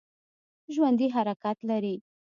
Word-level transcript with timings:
ژوندي 0.73 1.07
حرکت 1.15 1.57
لري 1.69 1.95